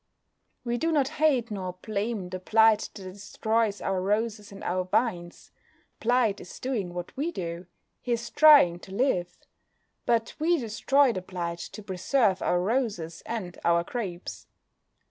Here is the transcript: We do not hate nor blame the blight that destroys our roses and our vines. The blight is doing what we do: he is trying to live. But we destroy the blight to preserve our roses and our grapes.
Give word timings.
We 0.63 0.79
do 0.79 0.91
not 0.91 1.09
hate 1.21 1.51
nor 1.51 1.73
blame 1.73 2.29
the 2.29 2.39
blight 2.39 2.89
that 2.95 3.03
destroys 3.13 3.81
our 3.81 4.01
roses 4.01 4.51
and 4.51 4.63
our 4.63 4.83
vines. 4.83 5.51
The 5.99 6.05
blight 6.07 6.41
is 6.41 6.59
doing 6.59 6.95
what 6.95 7.15
we 7.15 7.31
do: 7.31 7.67
he 8.01 8.13
is 8.13 8.31
trying 8.31 8.79
to 8.79 8.95
live. 8.95 9.37
But 10.07 10.33
we 10.39 10.57
destroy 10.57 11.13
the 11.13 11.21
blight 11.21 11.59
to 11.59 11.83
preserve 11.83 12.41
our 12.41 12.59
roses 12.59 13.21
and 13.27 13.59
our 13.63 13.83
grapes. 13.83 14.47